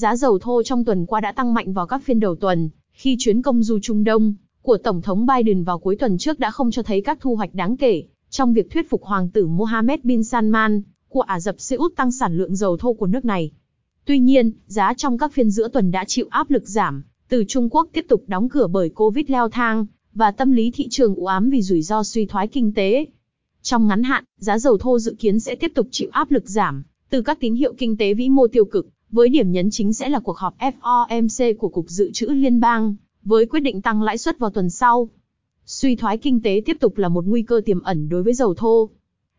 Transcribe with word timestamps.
giá 0.00 0.16
dầu 0.16 0.38
thô 0.38 0.62
trong 0.62 0.84
tuần 0.84 1.06
qua 1.06 1.20
đã 1.20 1.32
tăng 1.32 1.54
mạnh 1.54 1.72
vào 1.72 1.86
các 1.86 2.02
phiên 2.02 2.20
đầu 2.20 2.34
tuần, 2.34 2.70
khi 2.92 3.16
chuyến 3.18 3.42
công 3.42 3.62
du 3.62 3.78
Trung 3.82 4.04
Đông 4.04 4.34
của 4.62 4.78
Tổng 4.78 5.02
thống 5.02 5.26
Biden 5.26 5.64
vào 5.64 5.78
cuối 5.78 5.96
tuần 5.96 6.18
trước 6.18 6.38
đã 6.38 6.50
không 6.50 6.70
cho 6.70 6.82
thấy 6.82 7.00
các 7.00 7.18
thu 7.20 7.34
hoạch 7.34 7.54
đáng 7.54 7.76
kể 7.76 8.04
trong 8.30 8.52
việc 8.52 8.70
thuyết 8.70 8.90
phục 8.90 9.04
Hoàng 9.04 9.30
tử 9.30 9.46
Mohammed 9.46 10.00
bin 10.02 10.24
Salman 10.24 10.82
của 11.08 11.20
Ả 11.20 11.40
Rập 11.40 11.60
Xê 11.60 11.76
Út 11.76 11.96
tăng 11.96 12.12
sản 12.12 12.36
lượng 12.36 12.56
dầu 12.56 12.76
thô 12.76 12.92
của 12.92 13.06
nước 13.06 13.24
này. 13.24 13.50
Tuy 14.04 14.18
nhiên, 14.18 14.52
giá 14.66 14.94
trong 14.94 15.18
các 15.18 15.32
phiên 15.32 15.50
giữa 15.50 15.68
tuần 15.68 15.90
đã 15.90 16.04
chịu 16.08 16.26
áp 16.30 16.50
lực 16.50 16.68
giảm, 16.68 17.02
từ 17.28 17.44
Trung 17.48 17.68
Quốc 17.70 17.88
tiếp 17.92 18.06
tục 18.08 18.24
đóng 18.26 18.48
cửa 18.48 18.66
bởi 18.66 18.88
Covid 18.88 19.24
leo 19.28 19.48
thang, 19.48 19.86
và 20.14 20.30
tâm 20.30 20.52
lý 20.52 20.70
thị 20.70 20.88
trường 20.90 21.14
u 21.14 21.26
ám 21.26 21.50
vì 21.50 21.62
rủi 21.62 21.82
ro 21.82 22.02
suy 22.02 22.26
thoái 22.26 22.48
kinh 22.48 22.72
tế. 22.72 23.06
Trong 23.62 23.86
ngắn 23.86 24.02
hạn, 24.02 24.24
giá 24.38 24.58
dầu 24.58 24.78
thô 24.78 24.98
dự 24.98 25.16
kiến 25.18 25.40
sẽ 25.40 25.54
tiếp 25.54 25.72
tục 25.74 25.88
chịu 25.90 26.08
áp 26.12 26.30
lực 26.30 26.48
giảm, 26.48 26.82
từ 27.10 27.22
các 27.22 27.40
tín 27.40 27.54
hiệu 27.54 27.72
kinh 27.78 27.96
tế 27.96 28.14
vĩ 28.14 28.28
mô 28.28 28.46
tiêu 28.46 28.64
cực, 28.64 28.86
với 29.12 29.28
điểm 29.28 29.52
nhấn 29.52 29.70
chính 29.70 29.92
sẽ 29.92 30.08
là 30.08 30.18
cuộc 30.18 30.38
họp 30.38 30.54
FOMC 30.58 31.54
của 31.58 31.68
Cục 31.68 31.88
Dự 31.88 32.10
trữ 32.12 32.26
Liên 32.26 32.60
bang, 32.60 32.94
với 33.24 33.46
quyết 33.46 33.60
định 33.60 33.82
tăng 33.82 34.02
lãi 34.02 34.18
suất 34.18 34.38
vào 34.38 34.50
tuần 34.50 34.70
sau. 34.70 35.08
Suy 35.66 35.96
thoái 35.96 36.18
kinh 36.18 36.42
tế 36.42 36.62
tiếp 36.66 36.76
tục 36.80 36.98
là 36.98 37.08
một 37.08 37.24
nguy 37.26 37.42
cơ 37.42 37.60
tiềm 37.64 37.82
ẩn 37.82 38.08
đối 38.08 38.22
với 38.22 38.34
dầu 38.34 38.54
thô. 38.54 38.90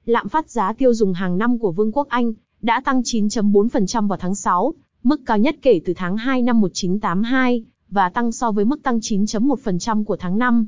Lạm 0.05 0.29
phát 0.29 0.49
giá 0.49 0.73
tiêu 0.73 0.93
dùng 0.93 1.13
hàng 1.13 1.37
năm 1.37 1.59
của 1.59 1.71
Vương 1.71 1.91
quốc 1.91 2.09
Anh 2.09 2.33
đã 2.61 2.81
tăng 2.85 3.01
9.4% 3.01 4.07
vào 4.07 4.17
tháng 4.21 4.35
6, 4.35 4.73
mức 5.03 5.21
cao 5.25 5.37
nhất 5.37 5.55
kể 5.61 5.81
từ 5.85 5.93
tháng 5.93 6.17
2 6.17 6.41
năm 6.41 6.61
1982, 6.61 7.65
và 7.89 8.09
tăng 8.09 8.31
so 8.31 8.51
với 8.51 8.65
mức 8.65 8.83
tăng 8.83 8.99
9.1% 8.99 10.03
của 10.03 10.17
tháng 10.17 10.37
5. 10.37 10.67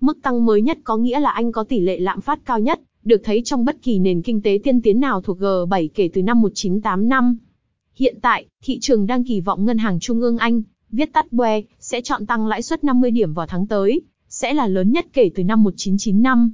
Mức 0.00 0.18
tăng 0.22 0.46
mới 0.46 0.62
nhất 0.62 0.78
có 0.84 0.96
nghĩa 0.96 1.20
là 1.20 1.30
Anh 1.30 1.52
có 1.52 1.64
tỷ 1.64 1.80
lệ 1.80 2.00
lạm 2.00 2.20
phát 2.20 2.44
cao 2.44 2.60
nhất, 2.60 2.80
được 3.04 3.20
thấy 3.24 3.42
trong 3.44 3.64
bất 3.64 3.82
kỳ 3.82 3.98
nền 3.98 4.22
kinh 4.22 4.42
tế 4.42 4.58
tiên 4.64 4.82
tiến 4.82 5.00
nào 5.00 5.20
thuộc 5.20 5.38
G7 5.38 5.88
kể 5.94 6.10
từ 6.12 6.22
năm 6.22 6.42
1985. 6.42 7.38
Hiện 7.98 8.18
tại, 8.22 8.46
thị 8.62 8.78
trường 8.80 9.06
đang 9.06 9.24
kỳ 9.24 9.40
vọng 9.40 9.64
Ngân 9.64 9.78
hàng 9.78 10.00
Trung 10.00 10.20
ương 10.20 10.38
Anh, 10.38 10.62
viết 10.90 11.12
tắt 11.12 11.32
BOE, 11.32 11.60
sẽ 11.80 12.00
chọn 12.00 12.26
tăng 12.26 12.46
lãi 12.46 12.62
suất 12.62 12.84
50 12.84 13.10
điểm 13.10 13.34
vào 13.34 13.46
tháng 13.46 13.66
tới, 13.66 14.00
sẽ 14.28 14.54
là 14.54 14.66
lớn 14.66 14.92
nhất 14.92 15.06
kể 15.12 15.30
từ 15.34 15.44
năm 15.44 15.62
1995. 15.62 16.52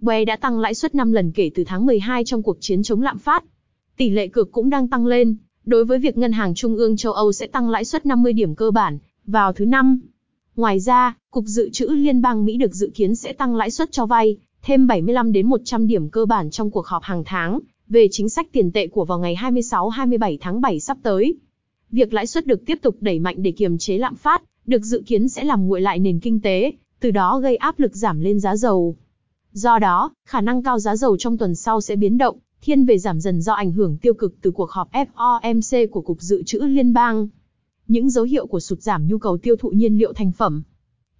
BOE 0.00 0.24
đã 0.24 0.36
tăng 0.36 0.58
lãi 0.58 0.74
suất 0.74 0.94
5 0.94 1.12
lần 1.12 1.32
kể 1.32 1.50
từ 1.54 1.64
tháng 1.64 1.86
12 1.86 2.24
trong 2.24 2.42
cuộc 2.42 2.56
chiến 2.60 2.82
chống 2.82 3.02
lạm 3.02 3.18
phát. 3.18 3.44
Tỷ 3.96 4.10
lệ 4.10 4.28
cược 4.28 4.52
cũng 4.52 4.70
đang 4.70 4.88
tăng 4.88 5.06
lên, 5.06 5.36
đối 5.64 5.84
với 5.84 5.98
việc 5.98 6.18
Ngân 6.18 6.32
hàng 6.32 6.54
Trung 6.54 6.76
ương 6.76 6.96
châu 6.96 7.12
Âu 7.12 7.32
sẽ 7.32 7.46
tăng 7.46 7.70
lãi 7.70 7.84
suất 7.84 8.06
50 8.06 8.32
điểm 8.32 8.54
cơ 8.54 8.70
bản 8.70 8.98
vào 9.26 9.52
thứ 9.52 9.66
năm. 9.66 10.00
Ngoài 10.56 10.80
ra, 10.80 11.16
Cục 11.30 11.44
Dự 11.46 11.70
trữ 11.72 11.86
Liên 11.86 12.22
bang 12.22 12.44
Mỹ 12.44 12.56
được 12.56 12.74
dự 12.74 12.90
kiến 12.94 13.14
sẽ 13.14 13.32
tăng 13.32 13.56
lãi 13.56 13.70
suất 13.70 13.92
cho 13.92 14.06
vay 14.06 14.36
thêm 14.62 14.86
75 14.86 15.32
đến 15.32 15.46
100 15.46 15.86
điểm 15.86 16.10
cơ 16.10 16.24
bản 16.24 16.50
trong 16.50 16.70
cuộc 16.70 16.86
họp 16.86 17.02
hàng 17.02 17.22
tháng 17.26 17.60
về 17.88 18.08
chính 18.10 18.28
sách 18.28 18.52
tiền 18.52 18.72
tệ 18.72 18.86
của 18.86 19.04
vào 19.04 19.18
ngày 19.18 19.34
26-27 19.34 20.36
tháng 20.40 20.60
7 20.60 20.80
sắp 20.80 20.98
tới. 21.02 21.34
Việc 21.90 22.12
lãi 22.12 22.26
suất 22.26 22.46
được 22.46 22.66
tiếp 22.66 22.78
tục 22.82 22.96
đẩy 23.00 23.18
mạnh 23.18 23.42
để 23.42 23.52
kiềm 23.52 23.78
chế 23.78 23.98
lạm 23.98 24.16
phát, 24.16 24.42
được 24.66 24.82
dự 24.82 25.02
kiến 25.06 25.28
sẽ 25.28 25.44
làm 25.44 25.66
nguội 25.66 25.80
lại 25.80 25.98
nền 25.98 26.20
kinh 26.20 26.40
tế, 26.40 26.72
từ 27.00 27.10
đó 27.10 27.38
gây 27.38 27.56
áp 27.56 27.78
lực 27.78 27.96
giảm 27.96 28.20
lên 28.20 28.40
giá 28.40 28.56
dầu. 28.56 28.96
Do 29.52 29.78
đó, 29.78 30.14
khả 30.28 30.40
năng 30.40 30.62
cao 30.62 30.78
giá 30.78 30.96
dầu 30.96 31.16
trong 31.16 31.38
tuần 31.38 31.54
sau 31.54 31.80
sẽ 31.80 31.96
biến 31.96 32.18
động, 32.18 32.38
thiên 32.60 32.84
về 32.84 32.98
giảm 32.98 33.20
dần 33.20 33.40
do 33.40 33.52
ảnh 33.52 33.72
hưởng 33.72 33.96
tiêu 33.96 34.14
cực 34.14 34.34
từ 34.42 34.50
cuộc 34.50 34.70
họp 34.70 34.92
FOMC 34.92 35.88
của 35.88 36.00
Cục 36.00 36.20
Dự 36.20 36.42
trữ 36.42 36.58
Liên 36.58 36.92
bang. 36.92 37.28
Những 37.88 38.10
dấu 38.10 38.24
hiệu 38.24 38.46
của 38.46 38.60
sụt 38.60 38.80
giảm 38.80 39.06
nhu 39.06 39.18
cầu 39.18 39.38
tiêu 39.38 39.56
thụ 39.56 39.70
nhiên 39.70 39.98
liệu 39.98 40.12
thành 40.12 40.32
phẩm. 40.32 40.62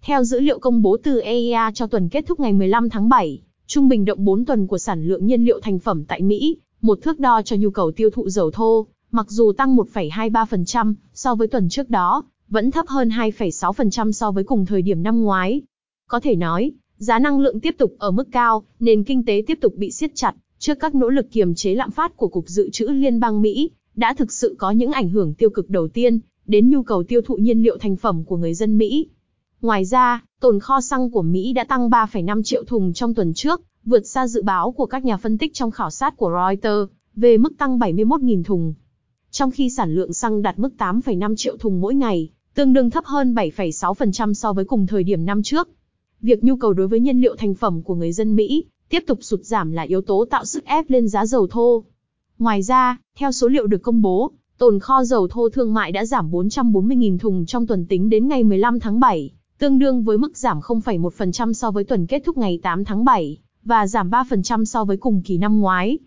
Theo 0.01 0.23
dữ 0.23 0.39
liệu 0.39 0.59
công 0.59 0.81
bố 0.81 0.97
từ 1.03 1.19
EIA 1.19 1.71
cho 1.73 1.87
tuần 1.87 2.09
kết 2.09 2.25
thúc 2.27 2.39
ngày 2.39 2.53
15 2.53 2.89
tháng 2.89 3.09
7, 3.09 3.41
trung 3.67 3.89
bình 3.89 4.05
động 4.05 4.25
4 4.25 4.45
tuần 4.45 4.67
của 4.67 4.77
sản 4.77 5.07
lượng 5.07 5.25
nhiên 5.25 5.45
liệu 5.45 5.59
thành 5.59 5.79
phẩm 5.79 6.05
tại 6.05 6.21
Mỹ, 6.21 6.57
một 6.81 6.99
thước 7.01 7.19
đo 7.19 7.41
cho 7.41 7.55
nhu 7.55 7.69
cầu 7.69 7.91
tiêu 7.91 8.09
thụ 8.09 8.29
dầu 8.29 8.51
thô, 8.51 8.87
mặc 9.11 9.25
dù 9.29 9.51
tăng 9.51 9.75
1,23% 9.75 10.93
so 11.13 11.35
với 11.35 11.47
tuần 11.47 11.69
trước 11.69 11.89
đó, 11.89 12.23
vẫn 12.49 12.71
thấp 12.71 12.87
hơn 12.87 13.09
2,6% 13.09 14.11
so 14.11 14.31
với 14.31 14.43
cùng 14.43 14.65
thời 14.65 14.81
điểm 14.81 15.03
năm 15.03 15.23
ngoái. 15.23 15.61
Có 16.07 16.19
thể 16.19 16.35
nói, 16.35 16.71
giá 16.97 17.19
năng 17.19 17.39
lượng 17.39 17.59
tiếp 17.59 17.75
tục 17.77 17.93
ở 17.99 18.11
mức 18.11 18.27
cao, 18.31 18.63
nền 18.79 19.03
kinh 19.03 19.25
tế 19.25 19.43
tiếp 19.47 19.57
tục 19.61 19.73
bị 19.75 19.91
siết 19.91 20.11
chặt, 20.15 20.35
trước 20.59 20.79
các 20.79 20.95
nỗ 20.95 21.09
lực 21.09 21.31
kiềm 21.31 21.55
chế 21.55 21.75
lạm 21.75 21.91
phát 21.91 22.17
của 22.17 22.27
Cục 22.27 22.47
Dự 22.47 22.69
trữ 22.69 22.87
Liên 22.87 23.19
bang 23.19 23.41
Mỹ, 23.41 23.69
đã 23.95 24.13
thực 24.13 24.31
sự 24.31 24.55
có 24.57 24.71
những 24.71 24.91
ảnh 24.91 25.09
hưởng 25.09 25.33
tiêu 25.33 25.49
cực 25.49 25.69
đầu 25.69 25.87
tiên 25.87 26.19
đến 26.45 26.69
nhu 26.69 26.83
cầu 26.83 27.03
tiêu 27.03 27.21
thụ 27.21 27.35
nhiên 27.35 27.63
liệu 27.63 27.77
thành 27.77 27.95
phẩm 27.95 28.23
của 28.23 28.37
người 28.37 28.53
dân 28.53 28.77
Mỹ. 28.77 29.07
Ngoài 29.61 29.85
ra, 29.85 30.23
tồn 30.39 30.59
kho 30.59 30.81
xăng 30.81 31.11
của 31.11 31.21
Mỹ 31.21 31.53
đã 31.53 31.63
tăng 31.63 31.89
3,5 31.89 32.43
triệu 32.43 32.63
thùng 32.63 32.93
trong 32.93 33.13
tuần 33.13 33.33
trước, 33.33 33.61
vượt 33.85 34.07
xa 34.07 34.27
dự 34.27 34.43
báo 34.43 34.71
của 34.71 34.85
các 34.85 35.05
nhà 35.05 35.17
phân 35.17 35.37
tích 35.37 35.53
trong 35.53 35.71
khảo 35.71 35.89
sát 35.89 36.17
của 36.17 36.31
Reuters 36.31 36.91
về 37.15 37.37
mức 37.37 37.53
tăng 37.57 37.79
71.000 37.79 38.43
thùng. 38.43 38.73
Trong 39.31 39.51
khi 39.51 39.69
sản 39.69 39.95
lượng 39.95 40.13
xăng 40.13 40.41
đạt 40.41 40.59
mức 40.59 40.69
8,5 40.77 41.35
triệu 41.35 41.57
thùng 41.57 41.81
mỗi 41.81 41.95
ngày, 41.95 42.29
tương 42.55 42.73
đương 42.73 42.89
thấp 42.89 43.05
hơn 43.05 43.33
7,6% 43.33 44.33
so 44.33 44.53
với 44.53 44.65
cùng 44.65 44.87
thời 44.87 45.03
điểm 45.03 45.25
năm 45.25 45.43
trước. 45.43 45.69
Việc 46.21 46.43
nhu 46.43 46.55
cầu 46.55 46.73
đối 46.73 46.87
với 46.87 46.99
nhiên 46.99 47.21
liệu 47.21 47.35
thành 47.35 47.53
phẩm 47.53 47.81
của 47.81 47.95
người 47.95 48.11
dân 48.11 48.35
Mỹ 48.35 48.65
tiếp 48.89 49.03
tục 49.07 49.19
sụt 49.21 49.39
giảm 49.43 49.71
là 49.71 49.83
yếu 49.83 50.01
tố 50.01 50.25
tạo 50.29 50.45
sức 50.45 50.65
ép 50.65 50.89
lên 50.89 51.07
giá 51.07 51.25
dầu 51.25 51.47
thô. 51.47 51.83
Ngoài 52.39 52.63
ra, 52.63 52.97
theo 53.17 53.31
số 53.31 53.47
liệu 53.47 53.67
được 53.67 53.81
công 53.81 54.01
bố, 54.01 54.31
tồn 54.57 54.79
kho 54.79 55.03
dầu 55.03 55.27
thô 55.27 55.49
thương 55.49 55.73
mại 55.73 55.91
đã 55.91 56.05
giảm 56.05 56.31
440.000 56.31 57.17
thùng 57.17 57.45
trong 57.45 57.67
tuần 57.67 57.85
tính 57.85 58.09
đến 58.09 58.27
ngày 58.27 58.43
15 58.43 58.79
tháng 58.79 58.99
7, 58.99 59.31
tương 59.57 59.79
đương 59.79 60.03
với 60.03 60.17
mức 60.17 60.37
giảm 60.37 60.59
0,1% 60.59 61.53
so 61.53 61.71
với 61.71 61.83
tuần 61.83 62.05
kết 62.05 62.21
thúc 62.25 62.37
ngày 62.37 62.59
8 62.63 62.85
tháng 62.85 63.05
7, 63.05 63.37
và 63.63 63.87
giảm 63.87 64.09
3% 64.09 64.65
so 64.65 64.85
với 64.85 64.97
cùng 64.97 65.21
kỳ 65.25 65.37
năm 65.37 65.59
ngoái. 65.59 65.97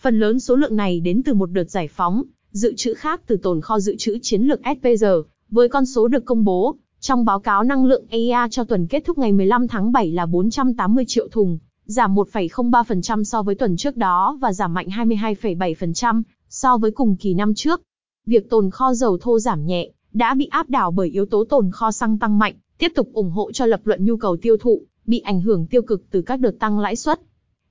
Phần 0.00 0.20
lớn 0.20 0.40
số 0.40 0.56
lượng 0.56 0.76
này 0.76 1.00
đến 1.00 1.22
từ 1.22 1.34
một 1.34 1.46
đợt 1.46 1.64
giải 1.64 1.88
phóng, 1.88 2.22
dự 2.52 2.74
trữ 2.76 2.94
khác 2.94 3.20
từ 3.26 3.36
tồn 3.36 3.60
kho 3.60 3.80
dự 3.80 3.96
trữ 3.98 4.18
chiến 4.22 4.42
lược 4.42 4.60
SPG, 4.60 5.04
với 5.50 5.68
con 5.68 5.86
số 5.86 6.08
được 6.08 6.24
công 6.24 6.44
bố 6.44 6.76
trong 7.00 7.24
báo 7.24 7.40
cáo 7.40 7.64
năng 7.64 7.86
lượng 7.86 8.04
EIA 8.08 8.48
cho 8.50 8.64
tuần 8.64 8.86
kết 8.86 9.04
thúc 9.06 9.18
ngày 9.18 9.32
15 9.32 9.68
tháng 9.68 9.92
7 9.92 10.12
là 10.12 10.26
480 10.26 11.04
triệu 11.08 11.28
thùng, 11.28 11.58
giảm 11.84 12.14
1,03% 12.14 13.22
so 13.22 13.42
với 13.42 13.54
tuần 13.54 13.76
trước 13.76 13.96
đó 13.96 14.38
và 14.40 14.52
giảm 14.52 14.74
mạnh 14.74 14.86
22,7% 14.88 16.22
so 16.48 16.78
với 16.78 16.90
cùng 16.90 17.16
kỳ 17.16 17.34
năm 17.34 17.54
trước. 17.54 17.80
Việc 18.26 18.50
tồn 18.50 18.70
kho 18.70 18.94
dầu 18.94 19.18
thô 19.18 19.38
giảm 19.38 19.66
nhẹ 19.66 19.90
đã 20.12 20.34
bị 20.34 20.46
áp 20.46 20.70
đảo 20.70 20.90
bởi 20.90 21.08
yếu 21.08 21.26
tố 21.26 21.44
tồn 21.44 21.70
kho 21.70 21.92
xăng 21.92 22.18
tăng 22.18 22.38
mạnh, 22.38 22.54
tiếp 22.80 22.92
tục 22.94 23.08
ủng 23.12 23.30
hộ 23.30 23.52
cho 23.52 23.66
lập 23.66 23.80
luận 23.84 24.04
nhu 24.04 24.16
cầu 24.16 24.36
tiêu 24.36 24.56
thụ 24.56 24.82
bị 25.06 25.18
ảnh 25.18 25.40
hưởng 25.40 25.66
tiêu 25.66 25.82
cực 25.82 26.10
từ 26.10 26.22
các 26.22 26.40
đợt 26.40 26.52
tăng 26.58 26.78
lãi 26.78 26.96
suất. 26.96 27.20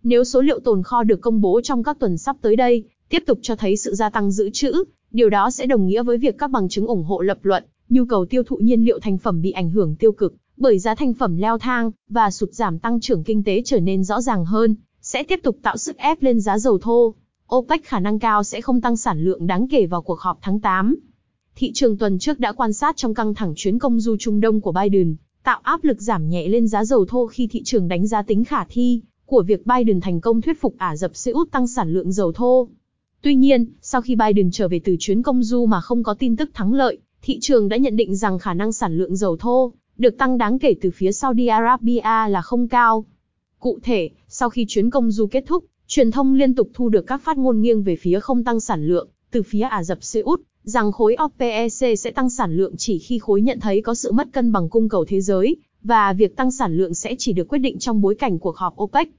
Nếu 0.04 0.24
số 0.24 0.42
liệu 0.42 0.60
tồn 0.60 0.84
kho 0.84 1.04
được 1.04 1.22
công 1.22 1.42
bố 1.42 1.62
trong 1.64 1.84
các 1.84 2.00
tuần 2.00 2.18
sắp 2.18 2.36
tới 2.42 2.56
đây 2.56 2.84
tiếp 3.10 3.24
tục 3.28 3.40
cho 3.42 3.56
thấy 3.56 3.78
sự 3.78 3.96
gia 3.96 4.10
tăng 4.10 4.32
dự 4.32 4.50
trữ, 4.50 4.84
điều 5.12 5.30
đó 5.30 5.52
sẽ 5.52 5.66
đồng 5.66 5.88
nghĩa 5.88 6.04
với 6.04 6.18
việc 6.18 6.38
các 6.38 6.52
bằng 6.52 6.70
chứng 6.70 6.88
ủng 6.88 7.04
hộ 7.04 7.22
lập 7.22 7.38
luận 7.42 7.64
nhu 7.90 8.06
cầu 8.06 8.26
tiêu 8.26 8.44
thụ 8.44 8.58
nhiên 8.58 8.86
liệu 8.86 9.00
thành 9.00 9.18
phẩm 9.18 9.42
bị 9.42 9.52
ảnh 9.52 9.70
hưởng 9.70 9.96
tiêu 9.96 10.12
cực 10.12 10.34
bởi 10.60 10.80
giá 10.80 10.96
thành 10.96 11.14
phẩm 11.14 11.38
leo 11.38 11.58
thang 11.58 11.92
và 12.10 12.32
sụt 12.32 12.54
giảm 12.54 12.80
tăng 12.80 13.00
trưởng 13.00 13.24
kinh 13.24 13.44
tế 13.44 13.62
trở 13.66 13.80
nên 13.80 14.04
rõ 14.04 14.22
ràng 14.22 14.46
hơn, 14.46 14.76
sẽ 15.02 15.24
tiếp 15.24 15.40
tục 15.44 15.58
tạo 15.62 15.78
sức 15.78 15.98
ép 15.98 16.22
lên 16.22 16.40
giá 16.40 16.58
dầu 16.58 16.78
thô. 16.82 17.14
OPEC 17.56 17.86
khả 17.86 18.00
năng 18.00 18.20
cao 18.20 18.44
sẽ 18.44 18.62
không 18.62 18.82
tăng 18.82 18.98
sản 18.98 19.24
lượng 19.24 19.48
đáng 19.48 19.68
kể 19.68 19.86
vào 19.86 20.02
cuộc 20.02 20.20
họp 20.20 20.38
tháng 20.42 20.60
8. 20.60 20.96
Thị 21.60 21.72
trường 21.74 21.98
tuần 21.98 22.20
trước 22.20 22.40
đã 22.40 22.52
quan 22.52 22.74
sát 22.74 22.98
trong 22.98 23.14
căng 23.14 23.34
thẳng 23.34 23.54
chuyến 23.56 23.80
công 23.80 24.00
du 24.00 24.16
Trung 24.20 24.40
Đông 24.40 24.62
của 24.62 24.72
Biden, 24.72 25.16
tạo 25.44 25.60
áp 25.64 25.84
lực 25.84 26.02
giảm 26.02 26.30
nhẹ 26.30 26.48
lên 26.48 26.68
giá 26.68 26.86
dầu 26.86 27.06
thô 27.06 27.28
khi 27.28 27.48
thị 27.48 27.62
trường 27.64 27.88
đánh 27.88 28.08
giá 28.08 28.22
tính 28.22 28.44
khả 28.44 28.66
thi 28.70 29.02
của 29.26 29.44
việc 29.48 29.66
Biden 29.66 30.02
thành 30.02 30.22
công 30.22 30.42
thuyết 30.42 30.62
phục 30.62 30.78
Ả 30.78 30.96
Rập 30.96 31.16
Xê 31.16 31.32
Út 31.32 31.52
tăng 31.52 31.68
sản 31.68 31.94
lượng 31.94 32.12
dầu 32.12 32.32
thô. 32.32 32.68
Tuy 33.22 33.36
nhiên, 33.36 33.66
sau 33.82 34.02
khi 34.02 34.16
Biden 34.16 34.52
trở 34.52 34.68
về 34.68 34.80
từ 34.84 34.96
chuyến 35.00 35.22
công 35.22 35.44
du 35.44 35.66
mà 35.66 35.82
không 35.82 36.04
có 36.04 36.14
tin 36.14 36.36
tức 36.36 36.50
thắng 36.54 36.74
lợi, 36.74 36.98
thị 37.22 37.40
trường 37.42 37.70
đã 37.70 37.78
nhận 37.78 37.96
định 37.96 38.16
rằng 38.16 38.40
khả 38.40 38.54
năng 38.54 38.72
sản 38.72 38.98
lượng 38.98 39.16
dầu 39.16 39.38
thô 39.38 39.74
được 39.98 40.18
tăng 40.18 40.38
đáng 40.38 40.60
kể 40.60 40.74
từ 40.82 40.92
phía 40.92 41.12
Saudi 41.12 41.48
Arabia 41.48 42.30
là 42.30 42.42
không 42.44 42.68
cao. 42.68 43.06
Cụ 43.60 43.80
thể, 43.84 44.10
sau 44.28 44.50
khi 44.50 44.66
chuyến 44.68 44.90
công 44.90 45.12
du 45.12 45.28
kết 45.28 45.44
thúc, 45.48 45.66
truyền 45.88 46.12
thông 46.12 46.34
liên 46.34 46.56
tục 46.56 46.70
thu 46.74 46.90
được 46.90 47.08
các 47.08 47.22
phát 47.22 47.38
ngôn 47.38 47.62
nghiêng 47.62 47.84
về 47.84 47.96
phía 47.96 48.20
không 48.20 48.44
tăng 48.44 48.60
sản 48.60 48.88
lượng 48.88 49.08
từ 49.32 49.44
phía 49.44 49.62
Ả 49.62 49.84
Rập 49.84 50.04
Xê 50.04 50.22
Út, 50.22 50.42
rằng 50.70 50.92
khối 50.92 51.16
OPEC 51.24 52.00
sẽ 52.00 52.12
tăng 52.12 52.30
sản 52.30 52.58
lượng 52.58 52.74
chỉ 52.78 53.00
khi 53.00 53.20
khối 53.20 53.42
nhận 53.42 53.60
thấy 53.60 53.82
có 53.82 53.96
sự 53.96 54.12
mất 54.12 54.28
cân 54.32 54.52
bằng 54.52 54.70
cung 54.70 54.90
cầu 54.90 55.06
thế 55.08 55.22
giới, 55.22 55.56
và 55.84 56.14
việc 56.14 56.36
tăng 56.36 56.52
sản 56.52 56.78
lượng 56.78 56.94
sẽ 56.94 57.16
chỉ 57.18 57.34
được 57.34 57.48
quyết 57.48 57.60
định 57.60 57.80
trong 57.80 58.02
bối 58.02 58.16
cảnh 58.16 58.40
cuộc 58.40 58.58
họp 58.58 58.82
OPEC. 58.82 59.10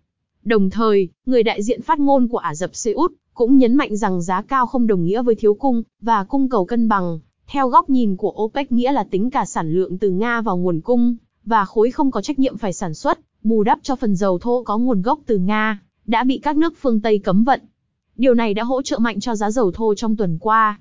Đồng 0.44 0.70
thời, 0.70 1.08
người 1.26 1.42
đại 1.42 1.62
diện 1.62 1.82
phát 1.82 1.98
ngôn 1.98 2.28
của 2.28 2.38
Ả 2.38 2.54
Rập 2.54 2.74
Xê 2.74 2.92
Út 2.92 3.12
cũng 3.34 3.58
nhấn 3.58 3.74
mạnh 3.74 3.96
rằng 3.96 4.22
giá 4.22 4.42
cao 4.42 4.66
không 4.66 4.86
đồng 4.86 5.04
nghĩa 5.04 5.22
với 5.22 5.34
thiếu 5.34 5.54
cung, 5.54 5.82
và 6.00 6.24
cung 6.24 6.48
cầu 6.48 6.64
cân 6.64 6.88
bằng. 6.88 7.18
Theo 7.46 7.68
góc 7.68 7.90
nhìn 7.90 8.16
của 8.16 8.34
OPEC 8.42 8.72
nghĩa 8.72 8.92
là 8.92 9.04
tính 9.10 9.30
cả 9.30 9.44
sản 9.44 9.72
lượng 9.72 9.98
từ 9.98 10.10
Nga 10.10 10.40
vào 10.40 10.56
nguồn 10.56 10.80
cung, 10.80 11.16
và 11.44 11.64
khối 11.64 11.90
không 11.90 12.10
có 12.10 12.22
trách 12.22 12.38
nhiệm 12.38 12.56
phải 12.56 12.72
sản 12.72 12.94
xuất, 12.94 13.18
bù 13.42 13.62
đắp 13.62 13.78
cho 13.82 13.96
phần 13.96 14.16
dầu 14.16 14.38
thô 14.38 14.62
có 14.62 14.78
nguồn 14.78 15.02
gốc 15.02 15.20
từ 15.26 15.38
Nga, 15.38 15.80
đã 16.06 16.24
bị 16.24 16.38
các 16.38 16.56
nước 16.56 16.74
phương 16.80 17.00
Tây 17.00 17.18
cấm 17.18 17.44
vận. 17.44 17.60
Điều 18.16 18.34
này 18.34 18.54
đã 18.54 18.62
hỗ 18.62 18.82
trợ 18.82 18.98
mạnh 18.98 19.20
cho 19.20 19.34
giá 19.34 19.50
dầu 19.50 19.70
thô 19.70 19.94
trong 19.94 20.16
tuần 20.16 20.38
qua. 20.40 20.78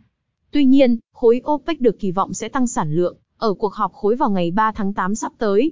Tuy 0.51 0.65
nhiên, 0.65 0.97
khối 1.13 1.41
OPEC 1.51 1.81
được 1.81 1.99
kỳ 1.99 2.11
vọng 2.11 2.33
sẽ 2.33 2.49
tăng 2.49 2.67
sản 2.67 2.95
lượng 2.95 3.17
ở 3.37 3.53
cuộc 3.53 3.73
họp 3.73 3.93
khối 3.93 4.15
vào 4.15 4.29
ngày 4.29 4.51
3 4.51 4.71
tháng 4.71 4.93
8 4.93 5.15
sắp 5.15 5.31
tới. 5.37 5.71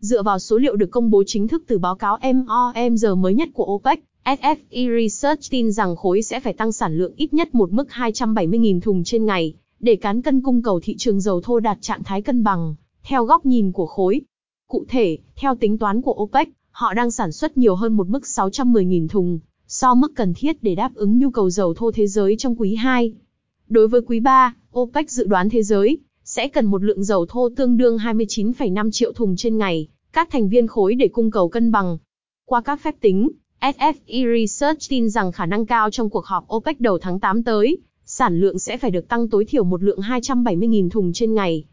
Dựa 0.00 0.22
vào 0.22 0.38
số 0.38 0.58
liệu 0.58 0.76
được 0.76 0.90
công 0.90 1.10
bố 1.10 1.22
chính 1.26 1.48
thức 1.48 1.62
từ 1.66 1.78
báo 1.78 1.94
cáo 1.94 2.18
MOMG 2.22 3.22
mới 3.22 3.34
nhất 3.34 3.48
của 3.54 3.64
OPEC, 3.64 4.00
SFE 4.24 5.00
Research 5.00 5.50
tin 5.50 5.72
rằng 5.72 5.96
khối 5.96 6.22
sẽ 6.22 6.40
phải 6.40 6.52
tăng 6.52 6.72
sản 6.72 6.96
lượng 6.96 7.12
ít 7.16 7.34
nhất 7.34 7.54
một 7.54 7.72
mức 7.72 7.88
270.000 7.90 8.80
thùng 8.80 9.04
trên 9.04 9.26
ngày, 9.26 9.54
để 9.80 9.96
cán 9.96 10.22
cân 10.22 10.40
cung 10.40 10.62
cầu 10.62 10.80
thị 10.82 10.96
trường 10.98 11.20
dầu 11.20 11.40
thô 11.40 11.60
đạt 11.60 11.78
trạng 11.80 12.02
thái 12.02 12.22
cân 12.22 12.44
bằng, 12.44 12.74
theo 13.02 13.24
góc 13.24 13.46
nhìn 13.46 13.72
của 13.72 13.86
khối. 13.86 14.20
Cụ 14.68 14.84
thể, 14.88 15.18
theo 15.36 15.54
tính 15.54 15.78
toán 15.78 16.02
của 16.02 16.14
OPEC, 16.22 16.48
họ 16.70 16.94
đang 16.94 17.10
sản 17.10 17.32
xuất 17.32 17.56
nhiều 17.56 17.74
hơn 17.74 17.92
một 17.96 18.08
mức 18.08 18.22
610.000 18.22 19.08
thùng, 19.08 19.38
so 19.66 19.94
mức 19.94 20.12
cần 20.16 20.34
thiết 20.34 20.62
để 20.62 20.74
đáp 20.74 20.94
ứng 20.94 21.18
nhu 21.18 21.30
cầu 21.30 21.50
dầu 21.50 21.74
thô 21.74 21.90
thế 21.92 22.06
giới 22.06 22.36
trong 22.38 22.60
quý 22.60 22.74
2. 22.74 23.14
Đối 23.68 23.88
với 23.88 24.00
quý 24.06 24.20
3, 24.20 24.54
OPEC 24.78 25.10
dự 25.10 25.26
đoán 25.26 25.50
thế 25.50 25.62
giới 25.62 25.98
sẽ 26.24 26.48
cần 26.48 26.66
một 26.66 26.84
lượng 26.84 27.04
dầu 27.04 27.26
thô 27.26 27.48
tương 27.56 27.76
đương 27.76 27.96
29,5 27.96 28.90
triệu 28.90 29.12
thùng 29.12 29.36
trên 29.36 29.58
ngày, 29.58 29.88
các 30.12 30.28
thành 30.30 30.48
viên 30.48 30.66
khối 30.66 30.94
để 30.94 31.08
cung 31.08 31.30
cầu 31.30 31.48
cân 31.48 31.72
bằng. 31.72 31.98
Qua 32.44 32.60
các 32.60 32.80
phép 32.80 32.94
tính, 33.00 33.30
SFE 33.60 34.38
Research 34.38 34.88
tin 34.88 35.10
rằng 35.10 35.32
khả 35.32 35.46
năng 35.46 35.66
cao 35.66 35.90
trong 35.90 36.10
cuộc 36.10 36.26
họp 36.26 36.44
OPEC 36.54 36.80
đầu 36.80 36.98
tháng 36.98 37.20
8 37.20 37.42
tới, 37.42 37.78
sản 38.04 38.40
lượng 38.40 38.58
sẽ 38.58 38.76
phải 38.76 38.90
được 38.90 39.08
tăng 39.08 39.28
tối 39.28 39.44
thiểu 39.44 39.64
một 39.64 39.82
lượng 39.82 40.00
270.000 40.00 40.90
thùng 40.90 41.12
trên 41.12 41.34
ngày. 41.34 41.64